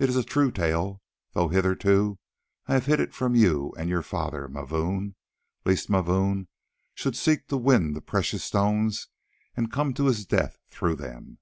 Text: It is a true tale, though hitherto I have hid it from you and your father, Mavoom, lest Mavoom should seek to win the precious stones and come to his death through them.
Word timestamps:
It 0.00 0.08
is 0.08 0.16
a 0.16 0.24
true 0.24 0.50
tale, 0.50 1.00
though 1.34 1.46
hitherto 1.46 2.18
I 2.66 2.74
have 2.74 2.86
hid 2.86 2.98
it 2.98 3.14
from 3.14 3.36
you 3.36 3.72
and 3.78 3.88
your 3.88 4.02
father, 4.02 4.48
Mavoom, 4.48 5.14
lest 5.64 5.88
Mavoom 5.88 6.48
should 6.96 7.14
seek 7.14 7.46
to 7.46 7.56
win 7.56 7.92
the 7.92 8.00
precious 8.00 8.42
stones 8.42 9.06
and 9.56 9.70
come 9.70 9.94
to 9.94 10.06
his 10.06 10.26
death 10.26 10.58
through 10.72 10.96
them. 10.96 11.38